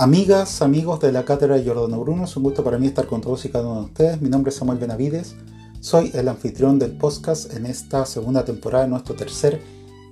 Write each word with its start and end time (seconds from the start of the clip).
Amigas, 0.00 0.62
amigos 0.62 0.98
de 1.00 1.12
la 1.12 1.26
Cátedra 1.26 1.56
de 1.56 1.62
Giordano 1.62 2.00
Bruno, 2.00 2.24
es 2.24 2.34
un 2.34 2.42
gusto 2.42 2.64
para 2.64 2.78
mí 2.78 2.86
estar 2.86 3.06
con 3.06 3.20
todos 3.20 3.44
y 3.44 3.50
cada 3.50 3.68
uno 3.68 3.80
de 3.80 3.84
ustedes. 3.84 4.22
Mi 4.22 4.30
nombre 4.30 4.48
es 4.48 4.56
Samuel 4.56 4.78
Benavides, 4.78 5.36
soy 5.80 6.10
el 6.14 6.26
anfitrión 6.28 6.78
del 6.78 6.96
podcast 6.96 7.52
en 7.52 7.66
esta 7.66 8.06
segunda 8.06 8.42
temporada 8.42 8.86
nuestro 8.86 9.14
tercer 9.14 9.60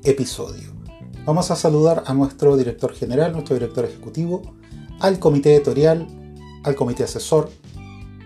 episodio. 0.04 0.74
Vamos 1.24 1.50
a 1.50 1.56
saludar 1.56 2.02
a 2.06 2.12
nuestro 2.12 2.58
director 2.58 2.92
general, 2.92 3.32
nuestro 3.32 3.54
director 3.54 3.86
ejecutivo, 3.86 4.42
al 5.00 5.18
comité 5.18 5.54
editorial, 5.54 6.06
al 6.64 6.74
comité 6.74 7.04
asesor, 7.04 7.48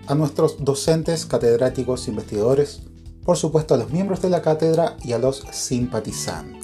a 0.08 0.16
nuestros 0.16 0.64
docentes, 0.64 1.26
catedráticos, 1.26 2.08
investigadores, 2.08 2.82
por 3.24 3.36
supuesto 3.36 3.74
a 3.74 3.78
los 3.78 3.92
miembros 3.92 4.20
de 4.20 4.30
la 4.30 4.42
cátedra 4.42 4.96
y 5.04 5.12
a 5.12 5.18
los 5.18 5.44
simpatizantes. 5.52 6.61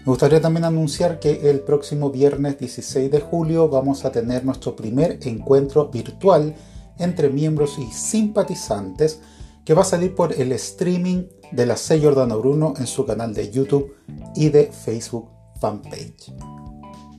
Me 0.00 0.06
gustaría 0.06 0.40
también 0.40 0.64
anunciar 0.64 1.20
que 1.20 1.50
el 1.50 1.60
próximo 1.60 2.10
viernes 2.10 2.58
16 2.58 3.10
de 3.10 3.20
julio 3.20 3.68
vamos 3.68 4.06
a 4.06 4.10
tener 4.10 4.46
nuestro 4.46 4.74
primer 4.74 5.18
encuentro 5.24 5.88
virtual 5.88 6.54
entre 6.98 7.28
miembros 7.28 7.78
y 7.78 7.92
simpatizantes 7.92 9.20
que 9.62 9.74
va 9.74 9.82
a 9.82 9.84
salir 9.84 10.14
por 10.14 10.32
el 10.32 10.52
streaming 10.52 11.24
de 11.52 11.66
la 11.66 11.76
C. 11.76 12.00
Jordano 12.00 12.38
Bruno 12.38 12.72
en 12.78 12.86
su 12.86 13.04
canal 13.04 13.34
de 13.34 13.50
YouTube 13.50 13.94
y 14.34 14.48
de 14.48 14.72
Facebook 14.72 15.28
fanpage. 15.60 16.32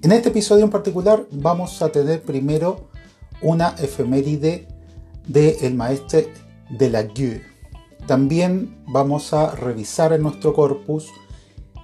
En 0.02 0.12
este 0.12 0.30
episodio 0.30 0.64
en 0.64 0.72
particular 0.72 1.28
vamos 1.32 1.84
a 1.84 1.90
tener 1.90 2.24
primero 2.24 2.90
una 3.44 3.76
efeméride 3.78 4.68
del 5.28 5.56
el 5.62 5.76
maestro 5.76 6.22
de 6.72 6.90
la 6.90 7.04
Gueux. 7.04 7.44
También 8.08 8.84
vamos 8.88 9.34
a 9.34 9.52
revisar 9.52 10.14
en 10.14 10.24
nuestro 10.24 10.56
corpus 10.56 11.08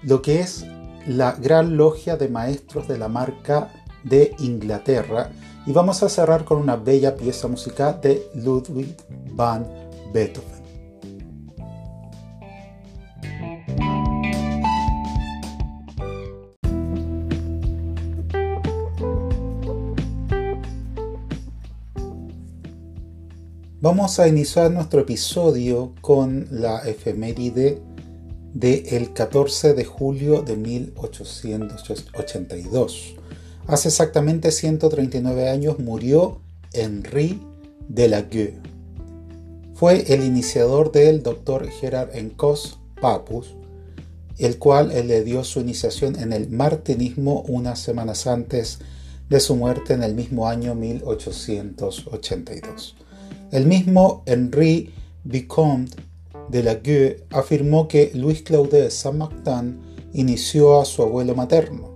lo 0.02 0.24
que 0.24 0.40
es 0.40 0.66
la 1.08 1.32
Gran 1.32 1.78
Logia 1.78 2.18
de 2.18 2.28
Maestros 2.28 2.88
de 2.88 2.98
la 2.98 3.08
Marca 3.08 3.72
de 4.04 4.36
Inglaterra 4.40 5.30
y 5.66 5.72
vamos 5.72 6.04
a 6.04 6.10
cerrar 6.10 6.44
con 6.44 6.60
una 6.60 6.76
bella 6.76 7.16
pieza 7.16 7.48
musical 7.48 8.00
de 8.02 8.30
Ludwig 8.36 8.96
van 9.32 9.66
Beethoven. 10.14 10.58
Vamos 23.80 24.20
a 24.20 24.28
iniciar 24.28 24.72
nuestro 24.72 25.02
episodio 25.02 25.94
con 26.02 26.48
la 26.52 26.80
efeméride 26.80 27.82
del 28.54 29.14
14 29.14 29.74
de 29.74 29.86
julio 29.86 30.42
de 30.42 30.58
1882. 30.58 33.16
Hace 33.68 33.88
exactamente 33.90 34.52
139 34.52 35.50
años 35.50 35.80
murió 35.80 36.40
Henri 36.74 37.42
de 37.88 38.08
la 38.08 38.22
Gueux. 38.22 38.56
Fue 39.74 40.14
el 40.14 40.24
iniciador 40.24 40.92
del 40.92 41.22
Dr. 41.22 41.70
Gerard 41.70 42.16
Encos 42.16 42.80
Papus, 43.00 43.54
el 44.38 44.58
cual 44.58 44.88
le 44.90 45.24
dio 45.24 45.44
su 45.44 45.60
iniciación 45.60 46.18
en 46.18 46.34
el 46.34 46.50
martinismo 46.50 47.44
unas 47.48 47.78
semanas 47.80 48.26
antes 48.28 48.80
de 49.30 49.40
su 49.40 49.56
muerte 49.56 49.94
en 49.94 50.04
el 50.04 50.14
mismo 50.16 50.48
año 50.48 50.76
1882. 50.76 52.96
El 53.52 53.66
mismo 53.66 54.24
Henri 54.26 54.94
Vicomte 55.24 55.96
de 56.50 56.64
la 56.64 56.82
afirmó 57.32 57.88
que 57.88 58.12
Louis 58.14 58.42
Claude 58.42 58.90
Saint-Martin 58.90 59.80
inició 60.14 60.80
a 60.80 60.86
su 60.86 61.04
abuelo 61.04 61.36
materno. 61.36 61.96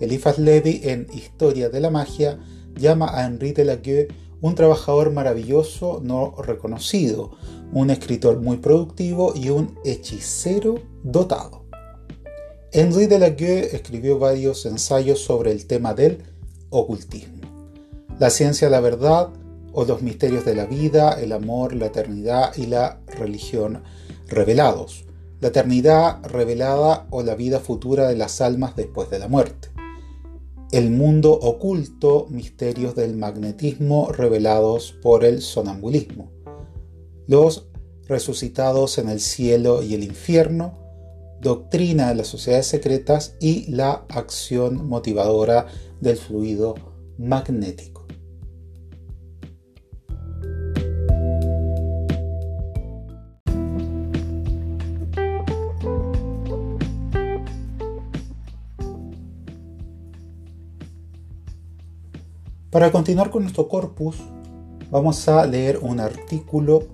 Eliphas 0.00 0.38
Levy 0.38 0.80
en 0.84 1.06
Historia 1.12 1.68
de 1.68 1.80
la 1.80 1.90
Magia 1.90 2.38
llama 2.74 3.16
a 3.16 3.26
Henri 3.26 3.52
de 3.52 3.64
la 3.64 3.78
un 4.40 4.54
trabajador 4.56 5.12
maravilloso 5.12 6.00
no 6.02 6.34
reconocido, 6.42 7.30
un 7.72 7.90
escritor 7.90 8.40
muy 8.40 8.56
productivo 8.56 9.32
y 9.36 9.50
un 9.50 9.78
hechicero 9.84 10.80
dotado. 11.04 11.64
Henri 12.72 13.06
de 13.06 13.18
la 13.18 13.30
Gueux 13.30 13.72
escribió 13.72 14.18
varios 14.18 14.66
ensayos 14.66 15.20
sobre 15.20 15.52
el 15.52 15.66
tema 15.66 15.94
del 15.94 16.24
ocultismo. 16.70 17.40
La 18.18 18.30
ciencia 18.30 18.66
de 18.66 18.72
la 18.72 18.80
verdad, 18.80 19.28
o 19.72 19.84
los 19.84 20.02
misterios 20.02 20.44
de 20.44 20.54
la 20.54 20.66
vida, 20.66 21.20
el 21.20 21.32
amor, 21.32 21.74
la 21.74 21.86
eternidad 21.86 22.56
y 22.56 22.66
la 22.66 23.00
religión 23.18 23.82
revelados, 24.28 25.04
la 25.40 25.48
eternidad 25.48 26.22
revelada 26.24 27.06
o 27.10 27.22
la 27.22 27.34
vida 27.34 27.60
futura 27.60 28.08
de 28.08 28.16
las 28.16 28.40
almas 28.40 28.76
después 28.76 29.10
de 29.10 29.18
la 29.18 29.28
muerte, 29.28 29.68
el 30.72 30.90
mundo 30.90 31.32
oculto, 31.32 32.26
misterios 32.30 32.94
del 32.94 33.16
magnetismo 33.16 34.10
revelados 34.10 34.94
por 35.02 35.24
el 35.24 35.42
sonambulismo, 35.42 36.30
los 37.26 37.66
resucitados 38.06 38.98
en 38.98 39.08
el 39.08 39.20
cielo 39.20 39.82
y 39.82 39.94
el 39.94 40.04
infierno, 40.04 40.78
doctrina 41.40 42.08
de 42.08 42.14
las 42.14 42.28
sociedades 42.28 42.68
secretas 42.68 43.34
y 43.40 43.70
la 43.70 44.04
acción 44.08 44.86
motivadora 44.86 45.66
del 46.00 46.16
fluido 46.16 46.74
magnético. 47.18 48.01
Para 62.72 62.90
continuar 62.90 63.30
con 63.30 63.42
nuestro 63.42 63.68
corpus, 63.68 64.16
vamos 64.90 65.28
a 65.28 65.44
leer 65.44 65.78
un 65.82 66.00
artículo 66.00 66.88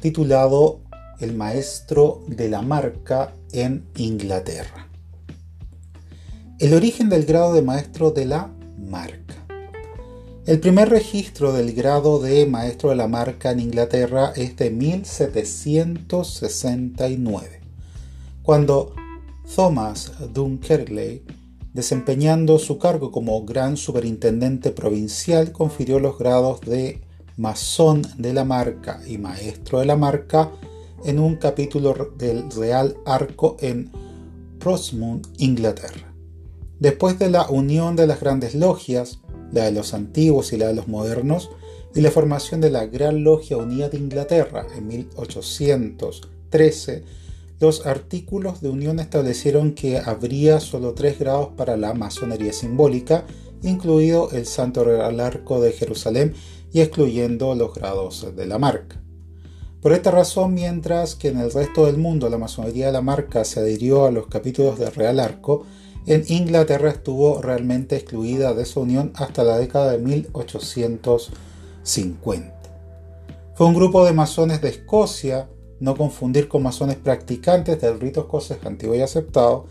titulado 0.00 0.80
El 1.18 1.36
maestro 1.36 2.24
de 2.26 2.48
la 2.48 2.62
marca 2.62 3.34
en 3.52 3.84
Inglaterra. 3.96 4.88
El 6.58 6.72
origen 6.72 7.10
del 7.10 7.26
grado 7.26 7.52
de 7.52 7.60
maestro 7.60 8.12
de 8.12 8.24
la 8.24 8.50
marca. 8.78 9.34
El 10.46 10.58
primer 10.58 10.88
registro 10.88 11.52
del 11.52 11.74
grado 11.74 12.18
de 12.18 12.46
maestro 12.46 12.88
de 12.88 12.96
la 12.96 13.06
marca 13.06 13.50
en 13.50 13.60
Inglaterra 13.60 14.32
es 14.34 14.56
de 14.56 14.70
1769, 14.70 17.60
cuando 18.42 18.94
Thomas 19.54 20.12
Dunkerley 20.32 21.39
Desempeñando 21.72 22.58
su 22.58 22.78
cargo 22.78 23.12
como 23.12 23.44
gran 23.44 23.76
superintendente 23.76 24.72
provincial, 24.72 25.52
confirió 25.52 26.00
los 26.00 26.18
grados 26.18 26.60
de 26.62 27.00
masón 27.36 28.02
de 28.18 28.34
la 28.34 28.44
marca 28.44 29.00
y 29.06 29.18
maestro 29.18 29.78
de 29.78 29.86
la 29.86 29.96
marca 29.96 30.50
en 31.04 31.18
un 31.18 31.36
capítulo 31.36 32.12
del 32.18 32.50
Real 32.50 32.96
Arco 33.06 33.56
en 33.60 33.90
Portsmouth, 34.58 35.26
Inglaterra. 35.38 36.12
Después 36.80 37.18
de 37.18 37.30
la 37.30 37.48
unión 37.48 37.94
de 37.94 38.06
las 38.06 38.20
grandes 38.20 38.54
logias, 38.54 39.20
la 39.52 39.64
de 39.64 39.72
los 39.72 39.94
antiguos 39.94 40.52
y 40.52 40.56
la 40.56 40.66
de 40.66 40.74
los 40.74 40.88
modernos, 40.88 41.50
y 41.94 42.00
la 42.00 42.10
formación 42.10 42.60
de 42.60 42.70
la 42.70 42.86
Gran 42.86 43.24
Logia 43.24 43.56
Unida 43.56 43.88
de 43.88 43.98
Inglaterra 43.98 44.66
en 44.76 44.86
1813, 44.86 47.04
los 47.60 47.86
artículos 47.86 48.60
de 48.62 48.70
unión 48.70 48.98
establecieron 49.00 49.72
que 49.72 49.98
habría 49.98 50.60
solo 50.60 50.94
tres 50.94 51.18
grados 51.18 51.48
para 51.56 51.76
la 51.76 51.92
masonería 51.92 52.54
simbólica, 52.54 53.26
incluido 53.62 54.30
el 54.32 54.46
Santo 54.46 54.82
Real 54.82 55.20
Arco 55.20 55.60
de 55.60 55.72
Jerusalén 55.72 56.32
y 56.72 56.80
excluyendo 56.80 57.54
los 57.54 57.74
grados 57.74 58.26
de 58.34 58.46
la 58.46 58.58
marca. 58.58 59.02
Por 59.82 59.92
esta 59.92 60.10
razón, 60.10 60.54
mientras 60.54 61.14
que 61.14 61.28
en 61.28 61.38
el 61.38 61.52
resto 61.52 61.84
del 61.84 61.98
mundo 61.98 62.30
la 62.30 62.38
masonería 62.38 62.86
de 62.86 62.92
la 62.92 63.02
marca 63.02 63.44
se 63.44 63.60
adhirió 63.60 64.06
a 64.06 64.10
los 64.10 64.28
capítulos 64.28 64.78
del 64.78 64.94
Real 64.94 65.20
Arco, 65.20 65.66
en 66.06 66.24
Inglaterra 66.28 66.88
estuvo 66.88 67.42
realmente 67.42 67.96
excluida 67.96 68.54
de 68.54 68.62
esa 68.62 68.80
unión 68.80 69.12
hasta 69.16 69.44
la 69.44 69.58
década 69.58 69.92
de 69.92 69.98
1850. 69.98 72.54
Fue 73.54 73.66
un 73.66 73.74
grupo 73.74 74.06
de 74.06 74.14
masones 74.14 74.62
de 74.62 74.70
Escocia 74.70 75.50
no 75.80 75.96
confundir 75.96 76.46
con 76.46 76.62
masones 76.62 76.94
practicantes 76.96 77.80
del 77.80 77.98
rito 77.98 78.20
escocés 78.20 78.58
antiguo 78.64 78.94
y 78.94 79.00
aceptado, 79.00 79.66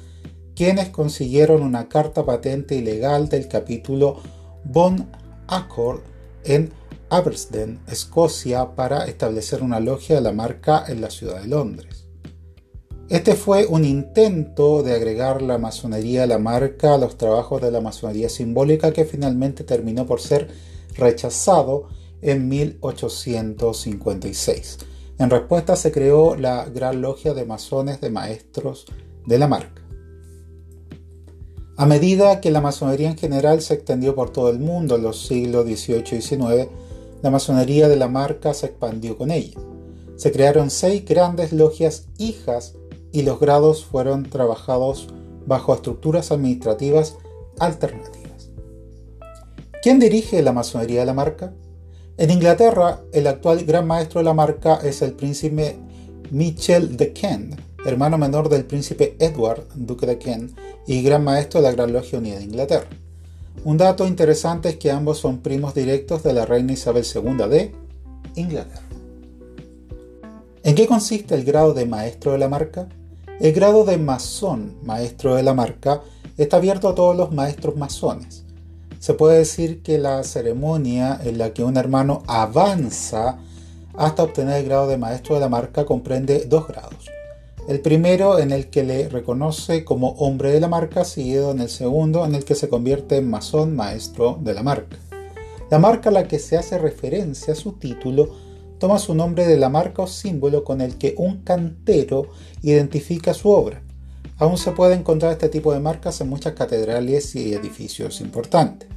quienes 0.56 0.90
consiguieron 0.90 1.62
una 1.62 1.88
carta 1.88 2.26
patente 2.26 2.76
ilegal 2.76 3.30
del 3.30 3.48
capítulo 3.48 4.18
Bon 4.66 5.08
Accord 5.48 6.02
en 6.44 6.74
Abersden, 7.10 7.80
Escocia, 7.88 8.76
para 8.76 9.06
establecer 9.06 9.64
una 9.64 9.80
logia 9.80 10.16
de 10.16 10.22
la 10.22 10.34
marca 10.34 10.84
en 10.88 11.00
la 11.00 11.10
ciudad 11.10 11.42
de 11.42 11.48
Londres. 11.48 12.08
Este 13.08 13.36
fue 13.36 13.66
un 13.66 13.86
intento 13.86 14.84
de 14.84 14.94
agregar 14.94 15.42
la 15.42 15.58
masonería 15.58 16.24
a 16.24 16.28
la 16.28 16.38
marca 16.38 16.94
a 16.94 16.98
los 16.98 17.18
trabajos 17.18 17.62
de 17.62 17.72
la 17.72 17.80
masonería 17.82 18.30
simbólica 18.30 18.94
que 18.94 19.06
finalmente 19.06 19.64
terminó 19.64 20.06
por 20.06 20.22
ser 20.22 20.50
rechazado 20.96 21.88
en 22.22 22.50
1856 22.50 24.89
en 25.20 25.30
respuesta 25.30 25.76
se 25.76 25.92
creó 25.92 26.36
la 26.36 26.66
Gran 26.66 27.02
Logia 27.02 27.34
de 27.34 27.46
Masones 27.46 28.00
de 28.00 28.10
Maestros 28.10 28.86
de 29.26 29.38
la 29.38 29.50
Marca. 29.50 29.82
A 31.76 31.86
medida 31.86 32.40
que 32.40 32.52
la 32.52 32.62
masonería 32.62 33.10
en 33.10 33.18
general 33.18 33.62
se 33.62 33.74
extendió 33.74 34.16
por 34.16 34.32
todo 34.32 34.50
el 34.50 34.60
mundo 34.60 34.96
en 34.96 35.04
los 35.04 35.28
siglos 35.28 35.66
XVIII 35.66 36.18
y 36.18 36.22
XIX, 36.22 36.70
la 37.22 37.30
masonería 37.30 37.90
de 37.90 37.98
la 37.98 38.08
marca 38.08 38.54
se 38.54 38.68
expandió 38.68 39.18
con 39.18 39.32
ella. 39.32 39.60
Se 40.16 40.32
crearon 40.32 40.70
seis 40.70 41.06
grandes 41.06 41.52
logias 41.52 42.08
hijas 42.18 42.76
y 43.12 43.24
los 43.24 43.40
grados 43.40 43.86
fueron 43.86 44.24
trabajados 44.24 45.08
bajo 45.46 45.74
estructuras 45.74 46.32
administrativas 46.32 47.18
alternativas. 47.60 48.52
¿Quién 49.82 50.00
dirige 50.00 50.42
la 50.42 50.54
masonería 50.54 51.02
de 51.02 51.06
la 51.06 51.14
marca? 51.14 51.54
En 52.20 52.30
Inglaterra, 52.32 53.00
el 53.14 53.28
actual 53.28 53.64
gran 53.64 53.88
maestro 53.88 54.20
de 54.20 54.26
la 54.26 54.34
marca 54.34 54.82
es 54.84 55.02
el 55.02 55.14
príncipe 55.14 55.78
Michel 56.32 56.98
de 56.98 57.14
Kent, 57.14 57.58
hermano 57.86 58.18
menor 58.18 58.50
del 58.50 58.66
príncipe 58.66 59.16
Edward, 59.20 59.64
duque 59.74 60.06
de 60.06 60.18
Kent, 60.18 60.52
y 60.86 61.02
gran 61.02 61.24
maestro 61.24 61.62
de 61.62 61.70
la 61.70 61.72
Gran 61.72 61.94
Logia 61.94 62.20
Unida 62.20 62.36
de 62.36 62.44
Inglaterra. 62.44 62.90
Un 63.64 63.78
dato 63.78 64.06
interesante 64.06 64.68
es 64.68 64.76
que 64.76 64.92
ambos 64.92 65.18
son 65.18 65.38
primos 65.38 65.74
directos 65.74 66.22
de 66.22 66.34
la 66.34 66.46
reina 66.46 66.74
Isabel 66.74 67.06
II 67.06 67.48
de 67.50 67.72
Inglaterra. 68.36 68.84
¿En 70.64 70.76
qué 70.76 70.88
consiste 70.88 71.36
el 71.36 71.46
grado 71.46 71.74
de 71.74 71.86
maestro 71.86 72.34
de 72.34 72.38
la 72.40 72.50
marca? 72.50 72.90
El 73.40 73.54
grado 73.54 73.86
de 73.86 73.98
masón, 73.98 74.76
maestro 74.84 75.36
de 75.36 75.44
la 75.44 75.54
marca, 75.54 76.02
está 76.38 76.58
abierto 76.58 76.90
a 76.90 76.96
todos 76.96 77.16
los 77.16 77.32
maestros 77.32 77.78
masones. 77.78 78.44
Se 79.00 79.14
puede 79.14 79.38
decir 79.38 79.82
que 79.82 79.98
la 79.98 80.24
ceremonia 80.24 81.20
en 81.24 81.38
la 81.38 81.54
que 81.54 81.64
un 81.64 81.78
hermano 81.78 82.22
avanza 82.28 83.40
hasta 83.96 84.24
obtener 84.24 84.58
el 84.58 84.66
grado 84.66 84.88
de 84.90 84.98
maestro 84.98 85.36
de 85.36 85.42
la 85.42 85.48
marca 85.48 85.86
comprende 85.86 86.46
dos 86.46 86.68
grados. 86.68 87.10
El 87.70 87.80
primero 87.80 88.40
en 88.40 88.52
el 88.52 88.70
que 88.70 88.84
le 88.84 89.08
reconoce 89.08 89.86
como 89.86 90.10
hombre 90.14 90.52
de 90.52 90.60
la 90.60 90.68
marca, 90.68 91.06
seguido 91.06 91.52
en 91.52 91.62
el 91.62 91.70
segundo 91.70 92.26
en 92.26 92.36
el 92.36 92.44
que 92.44 92.56
se 92.56 92.68
convierte 92.68 93.16
en 93.16 93.30
masón 93.30 93.74
maestro 93.74 94.38
de 94.42 94.54
la 94.54 94.64
marca. 94.64 94.98
La 95.70 95.80
marca 95.80 96.10
a 96.10 96.12
la 96.14 96.28
que 96.28 96.40
se 96.40 96.58
hace 96.58 96.78
referencia, 96.78 97.56
su 97.56 97.74
título, 97.74 98.36
toma 98.80 99.00
su 99.00 99.16
nombre 99.16 99.46
de 99.48 99.58
la 99.58 99.70
marca 99.70 100.02
o 100.02 100.08
símbolo 100.08 100.66
con 100.66 100.82
el 100.82 100.98
que 100.98 101.16
un 101.18 101.44
cantero 101.44 102.28
identifica 102.64 103.34
su 103.34 103.50
obra. 103.50 103.82
Aún 104.40 104.58
se 104.58 104.72
puede 104.72 104.96
encontrar 104.96 105.34
este 105.34 105.50
tipo 105.50 105.74
de 105.74 105.82
marcas 105.82 106.22
en 106.22 106.30
muchas 106.30 106.54
catedrales 106.54 107.36
y 107.36 107.54
edificios 107.54 108.22
importantes. 108.22 108.88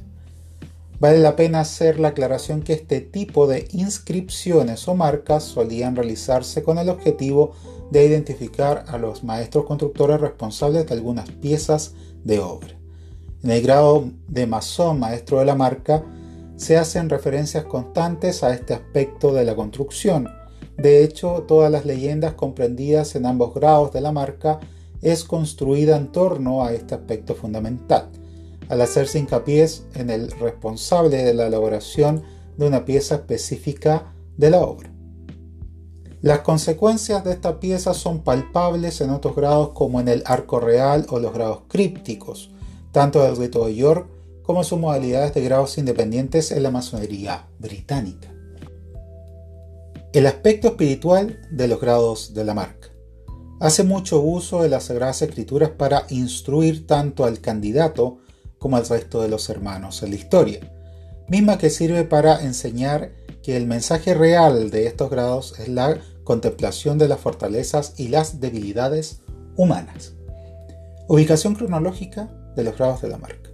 Vale 1.01 1.19
la 1.19 1.35
pena 1.35 1.59
hacer 1.59 1.99
la 1.99 2.09
aclaración 2.09 2.61
que 2.61 2.71
este 2.71 3.01
tipo 3.01 3.45
de 3.45 3.67
inscripciones 3.73 4.87
o 4.87 4.95
marcas 4.95 5.43
solían 5.43 5.97
realizarse 5.97 6.63
con 6.63 6.77
el 6.77 6.87
objetivo 6.87 7.51
de 7.91 8.05
identificar 8.05 8.85
a 8.87 8.97
los 8.97 9.25
maestros 9.25 9.65
constructores 9.65 10.21
responsables 10.21 10.87
de 10.87 10.93
algunas 10.93 11.29
piezas 11.29 11.93
de 12.23 12.39
obra. 12.39 12.69
En 13.43 13.51
el 13.51 13.61
grado 13.61 14.11
de 14.29 14.47
masón 14.47 14.97
maestro 14.97 15.39
de 15.39 15.45
la 15.45 15.55
marca 15.55 16.05
se 16.55 16.77
hacen 16.77 17.09
referencias 17.09 17.65
constantes 17.65 18.43
a 18.43 18.53
este 18.53 18.73
aspecto 18.73 19.33
de 19.33 19.43
la 19.43 19.57
construcción. 19.57 20.29
De 20.77 21.03
hecho, 21.03 21.43
todas 21.45 21.69
las 21.69 21.85
leyendas 21.85 22.33
comprendidas 22.33 23.15
en 23.15 23.25
ambos 23.25 23.53
grados 23.53 23.91
de 23.91 23.99
la 23.99 24.13
marca 24.13 24.61
es 25.03 25.23
construida 25.23 25.97
en 25.97 26.11
torno 26.11 26.63
a 26.63 26.73
este 26.73 26.95
aspecto 26.95 27.35
fundamental, 27.35 28.09
al 28.69 28.81
hacerse 28.81 29.19
hincapié 29.19 29.67
en 29.95 30.09
el 30.09 30.31
responsable 30.31 31.17
de 31.17 31.33
la 31.33 31.47
elaboración 31.47 32.23
de 32.57 32.67
una 32.67 32.85
pieza 32.85 33.15
específica 33.15 34.13
de 34.37 34.49
la 34.49 34.61
obra. 34.61 34.91
Las 36.21 36.39
consecuencias 36.39 37.25
de 37.25 37.33
esta 37.33 37.59
pieza 37.59 37.93
son 37.93 38.19
palpables 38.21 39.01
en 39.01 39.09
otros 39.09 39.35
grados 39.35 39.71
como 39.73 39.99
en 39.99 40.07
el 40.07 40.23
arco 40.25 40.61
real 40.61 41.05
o 41.09 41.19
los 41.19 41.33
grados 41.33 41.63
crípticos, 41.67 42.49
tanto 42.93 43.21
del 43.21 43.35
rito 43.35 43.65
de 43.65 43.75
York 43.75 44.07
como 44.41 44.63
sus 44.63 44.79
modalidades 44.79 45.33
de 45.33 45.41
grados 45.41 45.77
independientes 45.77 46.51
en 46.51 46.63
la 46.63 46.71
masonería 46.71 47.47
británica. 47.59 48.29
El 50.13 50.27
aspecto 50.27 50.69
espiritual 50.69 51.41
de 51.51 51.67
los 51.67 51.81
grados 51.81 52.33
de 52.33 52.45
la 52.45 52.53
marca. 52.53 52.92
Hace 53.59 53.83
mucho 53.83 54.19
uso 54.21 54.61
de 54.61 54.69
las 54.69 54.85
Sagradas 54.85 55.21
Escrituras 55.21 55.69
para 55.69 56.05
instruir 56.09 56.85
tanto 56.85 57.25
al 57.25 57.39
candidato 57.39 58.17
como 58.57 58.77
al 58.77 58.87
resto 58.87 59.21
de 59.21 59.29
los 59.29 59.49
hermanos 59.49 60.03
en 60.03 60.09
la 60.09 60.15
historia, 60.15 60.59
misma 61.27 61.57
que 61.57 61.69
sirve 61.69 62.03
para 62.03 62.43
enseñar 62.43 63.11
que 63.41 63.57
el 63.57 63.67
mensaje 63.67 64.13
real 64.13 64.71
de 64.71 64.87
estos 64.87 65.09
grados 65.09 65.59
es 65.59 65.67
la 65.69 65.97
contemplación 66.23 66.97
de 66.97 67.07
las 67.07 67.19
fortalezas 67.19 67.93
y 67.97 68.07
las 68.07 68.39
debilidades 68.39 69.19
humanas. 69.57 70.13
Ubicación 71.07 71.55
cronológica 71.55 72.29
de 72.55 72.63
los 72.63 72.77
grados 72.77 73.01
de 73.01 73.09
la 73.09 73.17
marca. 73.17 73.49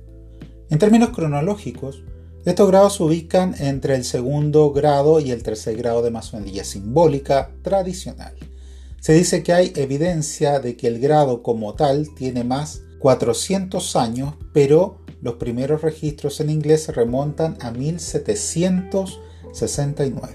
En 0.69 0.77
términos 0.77 1.09
cronológicos, 1.09 2.03
estos 2.45 2.67
grados 2.67 2.95
se 2.95 3.03
ubican 3.03 3.55
entre 3.59 3.95
el 3.95 4.05
segundo 4.05 4.71
grado 4.71 5.19
y 5.19 5.31
el 5.31 5.43
tercer 5.43 5.75
grado 5.75 6.01
de 6.01 6.11
masonería 6.11 6.63
simbólica 6.63 7.51
tradicional. 7.63 8.35
Se 8.99 9.13
dice 9.13 9.43
que 9.43 9.53
hay 9.53 9.71
evidencia 9.75 10.59
de 10.59 10.75
que 10.75 10.87
el 10.87 10.99
grado 10.99 11.41
como 11.41 11.75
tal 11.75 12.13
tiene 12.15 12.43
más 12.43 12.81
400 12.99 13.95
años, 13.95 14.33
pero 14.53 14.97
los 15.21 15.35
primeros 15.35 15.81
registros 15.81 16.41
en 16.41 16.49
inglés 16.49 16.83
se 16.83 16.91
remontan 16.91 17.57
a 17.61 17.71
1769. 17.71 20.33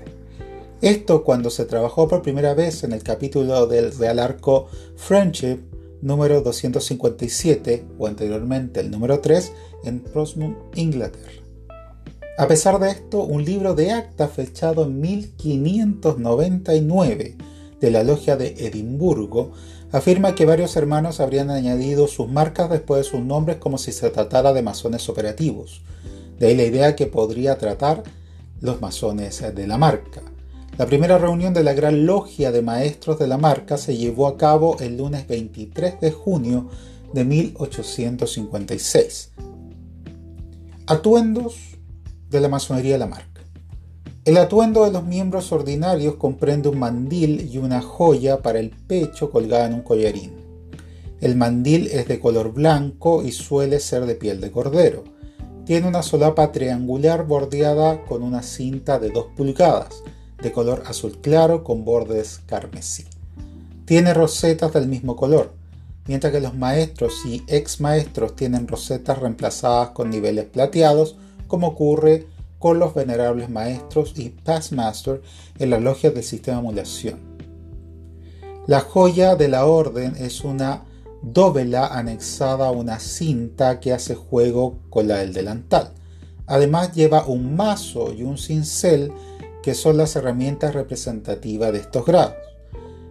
Esto 0.81 1.25
cuando 1.25 1.51
se 1.51 1.67
trabajó 1.67 2.09
por 2.09 2.23
primera 2.23 2.55
vez 2.55 2.85
en 2.85 2.93
el 2.93 3.03
capítulo 3.03 3.67
del 3.67 3.95
Real 3.97 4.19
Arco 4.19 4.69
Friendship 4.97 5.59
número 6.03 6.41
257 6.43 7.87
o 7.99 8.07
anteriormente 8.07 8.81
el 8.81 8.91
número 8.91 9.21
3 9.21 9.53
en 9.85 10.01
Portsmouth, 10.01 10.57
Inglaterra. 10.75 11.33
A 12.37 12.49
pesar 12.49 12.81
de 12.81 12.91
esto, 12.91 13.23
un 13.23 13.45
libro 13.45 13.75
de 13.75 13.93
acta 13.93 14.27
fechado 14.29 14.85
en 14.85 15.01
1599 15.01 17.37
de 17.85 17.91
la 17.91 18.03
Logia 18.03 18.37
de 18.37 18.67
Edimburgo 18.67 19.53
afirma 19.93 20.35
que 20.35 20.47
varios 20.47 20.75
hermanos 20.77 21.21
habrían 21.21 21.51
añadido 21.51 22.09
sus 22.09 22.31
marcas 22.31 22.71
después 22.71 23.05
de 23.05 23.11
sus 23.11 23.21
nombres 23.21 23.59
como 23.59 23.77
si 23.77 23.93
se 23.93 24.09
tratara 24.09 24.55
de 24.55 24.63
masones 24.63 25.11
operativos. 25.11 25.83
De 26.39 26.47
ahí 26.47 26.57
la 26.57 26.65
idea 26.65 26.97
que 26.97 27.07
podría 27.07 27.59
tratar 27.59 28.03
los 28.63 28.81
masones 28.81 29.45
de 29.55 29.67
la 29.67 29.77
marca. 29.77 30.23
La 30.79 30.87
primera 30.87 31.19
reunión 31.19 31.53
de 31.53 31.63
la 31.63 31.75
Gran 31.75 32.07
Logia 32.07 32.53
de 32.53 32.63
Maestros 32.63 33.19
de 33.19 33.27
la 33.27 33.37
Marca 33.37 33.77
se 33.77 33.99
llevó 33.99 34.29
a 34.29 34.39
cabo 34.39 34.79
el 34.81 34.97
lunes 34.97 35.29
23 35.29 36.01
de 36.01 36.11
junio 36.11 36.71
de 37.13 37.25
1856. 37.25 39.33
Atuendos 40.87 41.57
de 42.31 42.41
la 42.41 42.49
masonería 42.49 42.95
de 42.95 42.99
la 42.99 43.07
marca. 43.07 43.34
El 44.25 44.39
atuendo 44.39 44.87
de 44.87 44.91
los 44.91 45.05
miembros 45.05 45.53
ordinarios 45.53 46.15
comprende 46.15 46.71
un 46.71 46.79
mandil 46.79 47.47
y 47.53 47.59
una 47.59 47.83
joya 47.83 48.41
para 48.41 48.59
el 48.59 48.71
pecho 48.71 49.31
colgada 49.31 49.67
en 49.67 49.75
un 49.75 49.83
collarín. 49.83 50.33
El 51.21 51.37
mandil 51.37 51.89
es 51.89 52.09
de 52.09 52.21
color 52.21 52.55
blanco 52.55 53.23
y 53.23 53.33
suele 53.33 53.81
ser 53.81 54.07
de 54.07 54.15
piel 54.15 54.41
de 54.41 54.51
cordero. 54.51 55.05
Tiene 55.67 55.89
una 55.89 56.03
solapa 56.03 56.53
triangular 56.53 57.27
bordeada 57.27 58.03
con 58.07 58.23
una 58.23 58.43
cinta 58.43 58.99
de 58.99 59.11
2 59.11 59.27
pulgadas 59.37 60.03
de 60.43 60.53
color 60.53 60.85
azul 60.87 61.19
claro 61.21 61.63
con 61.63 61.85
bordes 61.85 62.41
carmesí. 62.47 63.05
Tiene 63.85 64.15
rosetas 64.15 64.73
del 64.73 64.89
mismo 64.89 65.17
color, 65.17 65.53
mientras 66.07 66.33
que 66.33 66.41
los 66.41 66.55
maestros 66.55 67.13
y 67.27 67.43
ex 67.47 67.83
maestros 67.83 68.37
tienen 68.37 68.69
rosetas 68.69 69.19
reemplazadas 69.19 69.91
con 69.91 70.09
niveles 70.09 70.47
plateados, 70.47 71.17
como 71.47 71.69
ocurre 71.69 72.27
con 72.65 72.79
los 72.79 72.95
venerables 72.95 73.51
maestros 73.51 74.15
y 74.17 74.31
past 74.31 74.73
master 74.73 75.21
en 75.59 75.69
las 75.69 75.83
logias 75.83 76.15
del 76.15 76.25
sistema 76.25 76.57
de 76.57 76.61
emulación. 76.63 77.21
La 78.67 78.81
joya 78.81 79.37
de 79.37 79.49
la 79.49 79.67
orden 79.67 80.15
es 80.17 80.45
una 80.45 80.85
dóvela 81.21 81.89
anexada 81.89 82.69
a 82.69 82.71
una 82.71 83.01
cinta 83.01 83.81
que 83.81 83.93
hace 83.93 84.15
juego 84.15 84.79
con 84.89 85.09
la 85.09 85.19
del 85.19 85.35
delantal. 85.35 85.93
Además 86.47 86.95
lleva 86.95 87.27
un 87.27 87.55
mazo 87.55 88.15
y 88.15 88.23
un 88.23 88.39
cincel 88.39 89.13
que 89.63 89.75
son 89.75 89.99
las 89.99 90.17
herramientas 90.17 90.73
representativas 90.73 91.71
de 91.71 91.81
estos 91.81 92.07
grados. 92.07 92.33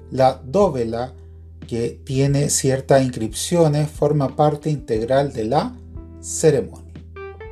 La 0.10 0.42
dóvela, 0.44 1.14
que 1.68 2.02
tiene 2.04 2.50
ciertas 2.50 3.04
inscripciones, 3.04 3.88
forma 3.88 4.36
parte 4.36 4.72
integral 4.72 5.32
de 5.32 5.44
la 5.44 5.76
ceremonia. 6.22 6.83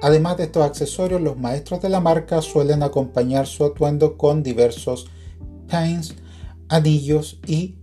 Además 0.01 0.37
de 0.37 0.45
estos 0.45 0.65
accesorios, 0.65 1.21
los 1.21 1.37
maestros 1.37 1.81
de 1.81 1.89
la 1.89 1.99
marca 1.99 2.41
suelen 2.41 2.81
acompañar 2.81 3.45
su 3.45 3.63
atuendo 3.63 4.17
con 4.17 4.41
diversos 4.41 5.07
pins, 5.69 6.15
anillos 6.69 7.39
y 7.45 7.75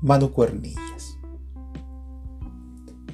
manucuernillas. 0.00 1.18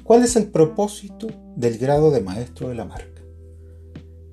¿Cuál 0.03 0.23
es 0.23 0.35
el 0.35 0.51
propósito 0.51 1.27
del 1.55 1.79
grado 1.79 2.11
de 2.11 2.21
maestro 2.21 2.69
de 2.69 2.75
la 2.75 2.85
marca? 2.85 3.21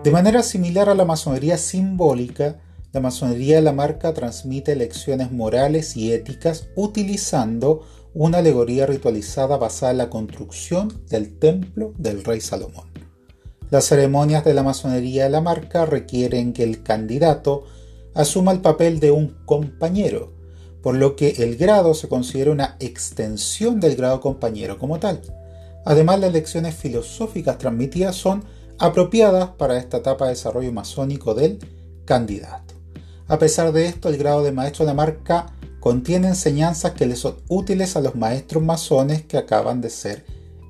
De 0.05 0.11
manera 0.11 0.43
similar 0.43 0.89
a 0.89 0.95
la 0.95 1.05
masonería 1.05 1.57
simbólica, 1.57 2.61
la 2.93 3.01
masonería 3.01 3.57
de 3.57 3.63
la 3.63 3.73
marca 3.73 4.13
transmite 4.13 4.77
lecciones 4.77 5.31
morales 5.31 5.97
y 5.97 6.13
éticas 6.13 6.69
utilizando 6.75 7.87
una 8.13 8.39
alegoría 8.39 8.85
ritualizada 8.87 9.57
basada 9.57 9.93
en 9.93 9.99
la 9.99 10.11
construcción 10.11 10.93
del 11.09 11.39
templo 11.39 11.95
del 11.97 12.25
rey 12.25 12.41
Salomón. 12.41 12.90
Las 13.71 13.85
ceremonias 13.85 14.45
de 14.45 14.53
la 14.53 14.65
masonería 14.65 15.25
de 15.25 15.31
la 15.31 15.41
marca 15.41 15.87
requieren 15.87 16.53
que 16.53 16.65
el 16.65 16.83
candidato 16.83 17.65
asuma 18.15 18.51
el 18.51 18.61
papel 18.61 18.99
de 18.99 19.13
un 19.13 19.37
compañero, 19.45 20.33
por 20.83 20.97
lo 20.97 21.15
que 21.15 21.31
el 21.39 21.57
grado 21.57 21.95
se 21.95 22.09
considera 22.09 22.51
una 22.51 22.77
extensión 22.81 23.79
del 23.79 23.95
grado 23.95 24.21
compañero 24.21 24.77
como 24.77 24.99
tal. 24.99 25.21
Además, 25.85 26.19
las 26.19 26.33
lecciones 26.33 26.75
filosóficas 26.75 27.59
transmitidas 27.59 28.17
son 28.17 28.45
apropiadas 28.79 29.51
para 29.51 29.79
esta 29.79 29.99
etapa 29.99 30.25
de 30.25 30.33
desarrollo 30.33 30.73
masónico 30.73 31.35
del 31.35 31.59
candidato. 32.05 32.75
A 33.29 33.39
pesar 33.39 33.71
de 33.73 33.87
esto, 33.87 34.09
el 34.09 34.17
grado 34.17 34.43
de 34.43 34.51
maestro 34.51 34.85
de 34.85 34.91
la 34.91 34.95
marca 34.95 35.55
contiene 35.79 36.27
enseñanzas 36.27 36.93
que 36.93 37.07
le 37.07 37.15
son 37.15 37.37
útiles 37.49 37.95
a 37.95 38.01
los 38.01 38.17
maestros 38.17 38.65
masones 38.65 39.23
que 39.23 39.39
acaban 39.39 39.81
de 39.81 39.91
ser 39.91 40.25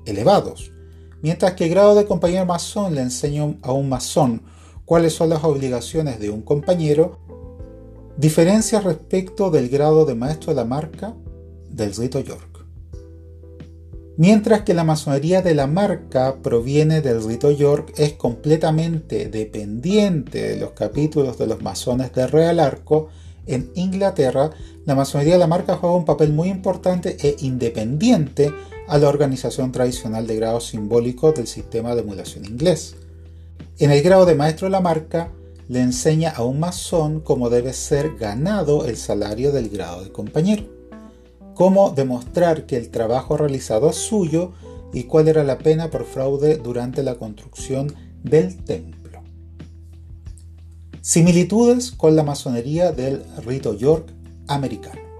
elevados. 0.05 0.71
Mientras 1.21 1.53
que 1.53 1.65
el 1.65 1.69
grado 1.69 1.95
de 1.95 2.05
compañero 2.05 2.45
masón 2.45 2.95
le 2.95 3.01
enseña 3.01 3.53
a 3.61 3.71
un 3.71 3.89
masón 3.89 4.41
cuáles 4.85 5.13
son 5.13 5.29
las 5.29 5.43
obligaciones 5.43 6.19
de 6.19 6.29
un 6.29 6.41
compañero, 6.41 7.19
diferencia 8.17 8.81
respecto 8.81 9.51
del 9.51 9.69
grado 9.69 10.05
de 10.05 10.15
maestro 10.15 10.51
de 10.51 10.55
la 10.55 10.65
marca 10.65 11.13
del 11.69 11.95
rito 11.95 12.19
York. 12.19 12.65
Mientras 14.17 14.61
que 14.61 14.73
la 14.73 14.83
masonería 14.83 15.41
de 15.41 15.55
la 15.55 15.67
marca 15.67 16.35
proviene 16.43 17.01
del 17.01 17.23
rito 17.23 17.49
York, 17.49 17.93
es 17.97 18.13
completamente 18.13 19.29
dependiente 19.29 20.49
de 20.49 20.57
los 20.57 20.71
capítulos 20.71 21.37
de 21.37 21.47
los 21.47 21.61
masones 21.61 22.13
del 22.13 22.29
Real 22.29 22.59
Arco, 22.59 23.07
en 23.47 23.71
Inglaterra, 23.73 24.51
la 24.85 24.95
masonería 24.95 25.33
de 25.33 25.39
la 25.39 25.47
marca 25.47 25.77
juega 25.77 25.95
un 25.95 26.05
papel 26.05 26.33
muy 26.33 26.49
importante 26.49 27.17
e 27.19 27.37
independiente 27.39 28.53
a 28.91 28.97
la 28.97 29.07
organización 29.07 29.71
tradicional 29.71 30.27
de 30.27 30.35
grados 30.35 30.67
simbólicos 30.67 31.33
del 31.33 31.47
sistema 31.47 31.95
de 31.95 32.01
emulación 32.01 32.43
inglés. 32.43 32.97
En 33.79 33.89
el 33.89 34.03
grado 34.03 34.25
de 34.25 34.35
maestro 34.35 34.67
de 34.67 34.71
la 34.71 34.81
marca, 34.81 35.31
le 35.69 35.79
enseña 35.79 36.31
a 36.31 36.43
un 36.43 36.59
masón 36.59 37.21
cómo 37.21 37.49
debe 37.49 37.71
ser 37.71 38.17
ganado 38.17 38.85
el 38.85 38.97
salario 38.97 39.53
del 39.53 39.69
grado 39.69 40.03
de 40.03 40.11
compañero, 40.11 40.65
cómo 41.53 41.91
demostrar 41.91 42.65
que 42.65 42.75
el 42.75 42.89
trabajo 42.89 43.37
realizado 43.37 43.91
es 43.91 43.95
suyo 43.95 44.51
y 44.91 45.03
cuál 45.03 45.29
era 45.29 45.45
la 45.45 45.57
pena 45.57 45.89
por 45.89 46.03
fraude 46.03 46.57
durante 46.57 47.01
la 47.01 47.15
construcción 47.15 47.95
del 48.23 48.61
templo. 48.65 49.21
Similitudes 50.99 51.91
con 51.91 52.17
la 52.17 52.23
masonería 52.23 52.91
del 52.91 53.23
rito 53.45 53.73
York 53.73 54.11
americano. 54.49 55.10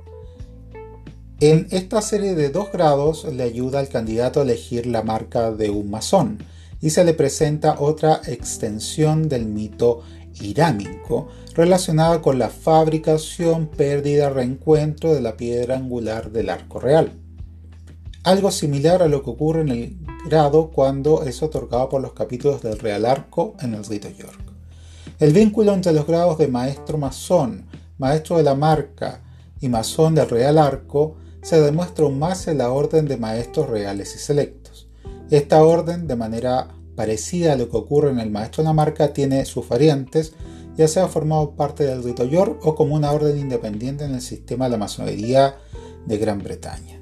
En 1.41 1.65
esta 1.71 2.03
serie 2.03 2.35
de 2.35 2.51
dos 2.51 2.71
grados 2.71 3.23
le 3.25 3.41
ayuda 3.41 3.79
al 3.79 3.89
candidato 3.89 4.39
a 4.39 4.43
elegir 4.43 4.85
la 4.85 5.01
marca 5.01 5.49
de 5.49 5.71
un 5.71 5.89
masón 5.89 6.37
y 6.79 6.91
se 6.91 7.03
le 7.03 7.15
presenta 7.15 7.77
otra 7.79 8.21
extensión 8.27 9.27
del 9.27 9.47
mito 9.47 10.03
irámico 10.39 11.29
relacionada 11.55 12.21
con 12.21 12.37
la 12.37 12.49
fabricación, 12.49 13.65
pérdida, 13.65 14.29
reencuentro 14.29 15.15
de 15.15 15.21
la 15.21 15.35
piedra 15.35 15.77
angular 15.77 16.29
del 16.31 16.51
arco 16.51 16.79
real. 16.79 17.11
Algo 18.21 18.51
similar 18.51 19.01
a 19.01 19.07
lo 19.07 19.23
que 19.23 19.31
ocurre 19.31 19.61
en 19.61 19.69
el 19.69 19.97
grado 20.29 20.69
cuando 20.69 21.23
es 21.23 21.41
otorgado 21.41 21.89
por 21.89 22.03
los 22.03 22.13
capítulos 22.13 22.61
del 22.61 22.77
Real 22.77 23.03
Arco 23.03 23.55
en 23.61 23.73
el 23.73 23.83
rito 23.83 24.09
York. 24.09 24.39
El 25.17 25.33
vínculo 25.33 25.73
entre 25.73 25.91
los 25.91 26.05
grados 26.05 26.37
de 26.37 26.47
maestro 26.47 26.99
masón, 26.99 27.65
maestro 27.97 28.37
de 28.37 28.43
la 28.43 28.53
marca 28.53 29.21
y 29.59 29.69
masón 29.69 30.13
del 30.13 30.29
Real 30.29 30.59
Arco 30.59 31.15
se 31.41 31.59
demuestra 31.59 32.05
aún 32.05 32.19
más 32.19 32.47
en 32.47 32.59
la 32.59 32.71
orden 32.71 33.07
de 33.07 33.17
maestros 33.17 33.69
reales 33.69 34.15
y 34.15 34.19
selectos. 34.19 34.87
Esta 35.29 35.63
orden, 35.63 36.07
de 36.07 36.15
manera 36.15 36.69
parecida 36.95 37.53
a 37.53 37.55
lo 37.55 37.69
que 37.69 37.77
ocurre 37.77 38.11
en 38.11 38.19
el 38.19 38.31
maestro 38.31 38.63
de 38.63 38.67
la 38.69 38.73
marca, 38.73 39.13
tiene 39.13 39.45
sus 39.45 39.67
variantes, 39.67 40.33
ya 40.77 40.87
sea 40.87 41.07
formado 41.07 41.55
parte 41.55 41.85
del 41.85 42.03
rito 42.03 42.25
York 42.25 42.59
o 42.65 42.75
como 42.75 42.95
una 42.95 43.11
orden 43.11 43.37
independiente 43.37 44.05
en 44.05 44.13
el 44.13 44.21
sistema 44.21 44.65
de 44.65 44.71
la 44.71 44.77
masonería 44.77 45.55
de 46.05 46.17
Gran 46.17 46.39
Bretaña. 46.39 47.01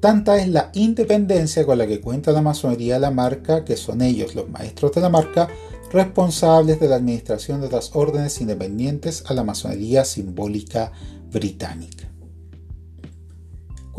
Tanta 0.00 0.38
es 0.40 0.48
la 0.48 0.70
independencia 0.74 1.66
con 1.66 1.78
la 1.78 1.86
que 1.86 2.00
cuenta 2.00 2.30
la 2.30 2.42
masonería 2.42 2.94
de 2.94 3.00
la 3.00 3.10
marca, 3.10 3.64
que 3.64 3.76
son 3.76 4.00
ellos 4.00 4.34
los 4.34 4.48
maestros 4.48 4.92
de 4.92 5.00
la 5.00 5.08
marca, 5.08 5.48
responsables 5.90 6.78
de 6.78 6.88
la 6.88 6.96
administración 6.96 7.60
de 7.60 7.70
las 7.70 7.96
órdenes 7.96 8.40
independientes 8.40 9.24
a 9.26 9.34
la 9.34 9.42
masonería 9.42 10.04
simbólica 10.04 10.92
británica. 11.30 12.07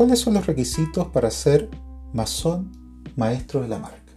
¿Cuáles 0.00 0.20
son 0.20 0.32
los 0.32 0.46
requisitos 0.46 1.08
para 1.08 1.30
ser 1.30 1.68
masón 2.14 2.72
maestro 3.16 3.60
de 3.60 3.68
la 3.68 3.78
marca? 3.78 4.14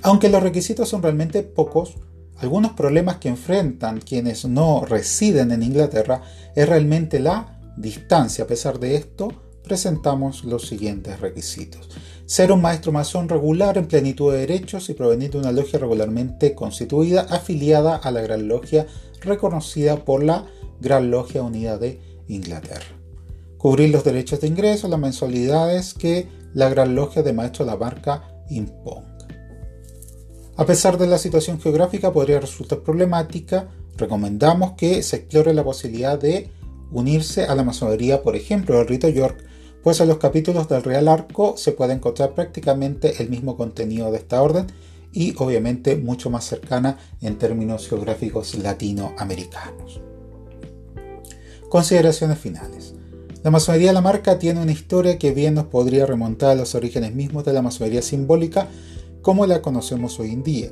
Aunque 0.00 0.30
los 0.30 0.42
requisitos 0.42 0.88
son 0.88 1.02
realmente 1.02 1.42
pocos, 1.42 1.98
algunos 2.38 2.72
problemas 2.72 3.18
que 3.18 3.28
enfrentan 3.28 4.00
quienes 4.00 4.46
no 4.46 4.86
residen 4.86 5.52
en 5.52 5.62
Inglaterra 5.62 6.22
es 6.56 6.66
realmente 6.66 7.20
la 7.20 7.60
distancia. 7.76 8.44
A 8.44 8.46
pesar 8.46 8.80
de 8.80 8.94
esto, 8.94 9.28
presentamos 9.62 10.44
los 10.44 10.68
siguientes 10.68 11.20
requisitos. 11.20 11.90
Ser 12.24 12.50
un 12.50 12.62
maestro 12.62 12.92
masón 12.92 13.28
regular 13.28 13.76
en 13.76 13.88
plenitud 13.88 14.32
de 14.32 14.38
derechos 14.38 14.88
y 14.88 14.94
provenir 14.94 15.32
de 15.32 15.38
una 15.40 15.52
logia 15.52 15.78
regularmente 15.78 16.54
constituida 16.54 17.26
afiliada 17.28 17.96
a 17.96 18.10
la 18.10 18.22
Gran 18.22 18.48
Logia 18.48 18.86
reconocida 19.20 20.02
por 20.02 20.24
la 20.24 20.46
Gran 20.80 21.10
Logia 21.10 21.42
Unida 21.42 21.76
de 21.76 22.00
Inglaterra. 22.26 23.03
Cubrir 23.64 23.88
los 23.88 24.04
derechos 24.04 24.42
de 24.42 24.48
ingreso, 24.48 24.88
las 24.88 25.00
mensualidades 25.00 25.94
que 25.94 26.28
la 26.52 26.68
Gran 26.68 26.94
Logia 26.94 27.22
de 27.22 27.32
Maestro 27.32 27.64
de 27.64 27.70
la 27.70 27.78
Marca 27.78 28.22
imponga. 28.50 29.26
A 30.58 30.66
pesar 30.66 30.98
de 30.98 31.06
la 31.06 31.16
situación 31.16 31.58
geográfica 31.58 32.12
podría 32.12 32.40
resultar 32.40 32.80
problemática, 32.80 33.70
recomendamos 33.96 34.72
que 34.72 35.02
se 35.02 35.16
explore 35.16 35.54
la 35.54 35.64
posibilidad 35.64 36.18
de 36.18 36.50
unirse 36.90 37.44
a 37.44 37.54
la 37.54 37.64
masonería, 37.64 38.22
por 38.22 38.36
ejemplo, 38.36 38.76
del 38.76 38.86
rito 38.86 39.08
York, 39.08 39.42
pues 39.82 39.98
en 39.98 40.08
los 40.08 40.18
capítulos 40.18 40.68
del 40.68 40.82
Real 40.82 41.08
Arco 41.08 41.56
se 41.56 41.72
puede 41.72 41.94
encontrar 41.94 42.34
prácticamente 42.34 43.22
el 43.22 43.30
mismo 43.30 43.56
contenido 43.56 44.12
de 44.12 44.18
esta 44.18 44.42
orden 44.42 44.66
y 45.10 45.34
obviamente 45.38 45.96
mucho 45.96 46.28
más 46.28 46.44
cercana 46.44 46.98
en 47.22 47.38
términos 47.38 47.88
geográficos 47.88 48.56
latinoamericanos. 48.56 50.02
Consideraciones 51.70 52.38
finales. 52.38 52.94
La 53.44 53.50
masonería 53.50 53.88
de 53.88 53.92
la 53.92 54.00
marca 54.00 54.38
tiene 54.38 54.62
una 54.62 54.72
historia 54.72 55.18
que 55.18 55.32
bien 55.32 55.52
nos 55.52 55.66
podría 55.66 56.06
remontar 56.06 56.52
a 56.52 56.54
los 56.54 56.74
orígenes 56.74 57.14
mismos 57.14 57.44
de 57.44 57.52
la 57.52 57.60
masonería 57.60 58.00
simbólica 58.00 58.68
como 59.20 59.44
la 59.44 59.60
conocemos 59.60 60.18
hoy 60.18 60.30
en 60.30 60.42
día. 60.42 60.70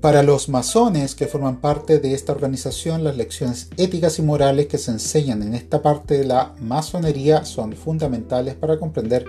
Para 0.00 0.24
los 0.24 0.48
masones 0.48 1.14
que 1.14 1.28
forman 1.28 1.60
parte 1.60 2.00
de 2.00 2.12
esta 2.12 2.32
organización, 2.32 3.04
las 3.04 3.16
lecciones 3.16 3.68
éticas 3.76 4.18
y 4.18 4.22
morales 4.22 4.66
que 4.66 4.78
se 4.78 4.90
enseñan 4.90 5.44
en 5.44 5.54
esta 5.54 5.80
parte 5.80 6.18
de 6.18 6.24
la 6.24 6.56
masonería 6.60 7.44
son 7.44 7.72
fundamentales 7.74 8.56
para 8.56 8.80
comprender 8.80 9.24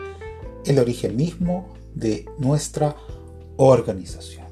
el 0.66 0.80
origen 0.80 1.16
mismo 1.16 1.76
de 1.94 2.26
nuestra 2.40 2.96
organización. 3.58 4.47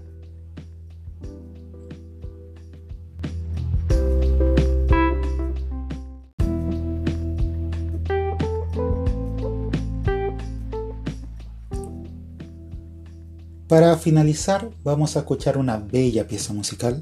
Para 13.67 13.97
finalizar, 13.97 14.69
vamos 14.83 15.15
a 15.15 15.21
escuchar 15.21 15.57
una 15.57 15.77
bella 15.77 16.27
pieza 16.27 16.53
musical. 16.53 17.01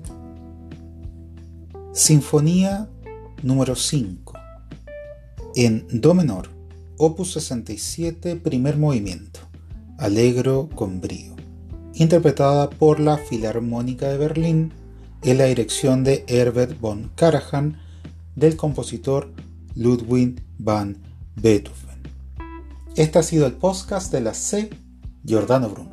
Sinfonía 1.91 2.87
número 3.41 3.75
5, 3.75 4.33
en 5.55 5.85
Do 5.91 6.13
menor, 6.13 6.49
opus 6.97 7.33
67, 7.33 8.37
primer 8.37 8.77
movimiento, 8.77 9.41
Alegro 9.97 10.69
con 10.73 11.01
brío, 11.01 11.35
interpretada 11.95 12.69
por 12.69 13.01
la 13.01 13.17
Filarmónica 13.17 14.07
de 14.07 14.17
Berlín 14.17 14.71
en 15.21 15.39
la 15.39 15.45
dirección 15.45 16.05
de 16.05 16.23
Herbert 16.29 16.79
von 16.79 17.11
Karajan 17.15 17.77
del 18.37 18.55
compositor 18.55 19.33
Ludwig 19.75 20.41
van 20.59 20.97
Beethoven. 21.35 22.03
Este 22.95 23.19
ha 23.19 23.23
sido 23.23 23.47
el 23.47 23.53
podcast 23.53 24.13
de 24.13 24.21
la 24.21 24.33
C. 24.33 24.69
Giordano 25.25 25.67
Bruno. 25.67 25.92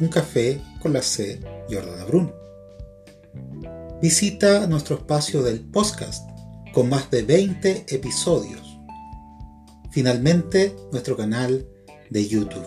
un 0.00 0.08
café 0.08 0.60
con 0.80 0.92
la 0.92 1.02
C. 1.02 1.40
Jordana 1.70 2.04
Bruno. 2.04 2.34
Visita 4.02 4.66
nuestro 4.66 4.96
espacio 4.96 5.40
del 5.42 5.60
podcast 5.60 6.28
con 6.72 6.88
más 6.88 7.08
de 7.10 7.22
20 7.22 7.86
episodios. 7.88 8.80
Finalmente, 9.92 10.74
nuestro 10.90 11.16
canal 11.16 11.68
de 12.10 12.28
YouTube, 12.28 12.66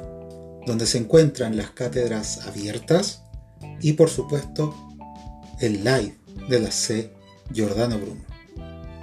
donde 0.66 0.86
se 0.86 0.98
encuentran 0.98 1.58
las 1.58 1.72
cátedras 1.72 2.48
abiertas 2.48 3.24
y 3.82 3.92
por 3.94 4.10
supuesto 4.10 4.74
el 5.60 5.84
live 5.84 6.18
de 6.50 6.60
la 6.60 6.72
C. 6.72 7.14
Giordano 7.54 8.00
Bruno. 8.00 8.26